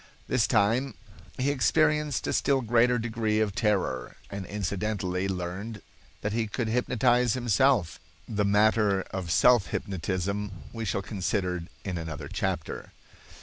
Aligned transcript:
This 0.27 0.47
time 0.47 0.95
he 1.37 1.51
experienced 1.51 2.25
a 2.25 2.33
still 2.33 2.61
greater 2.61 2.97
degree 2.97 3.39
of 3.39 3.53
terror, 3.53 4.15
and 4.31 4.47
incidentally 4.47 5.27
learned 5.27 5.83
that 6.21 6.33
he 6.33 6.47
could 6.47 6.67
hypnotize 6.67 7.33
himself. 7.35 7.99
The 8.27 8.43
matter 8.43 9.03
of 9.11 9.29
self 9.29 9.67
hypnotism 9.67 10.53
we 10.73 10.85
shall 10.85 11.03
consider 11.03 11.65
in 11.85 11.99
another 11.99 12.27
chapter. 12.27 12.93